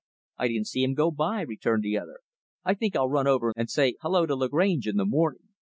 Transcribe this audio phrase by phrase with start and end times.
[0.39, 2.21] I didn't see him go by," returned the other.
[2.65, 5.49] "I think I'll run over and say 'hello' to Lagrange in the morning.